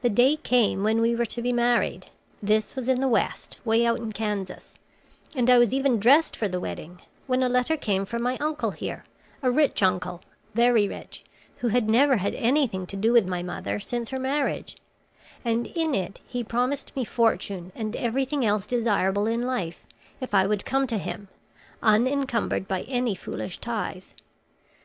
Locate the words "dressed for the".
6.00-6.58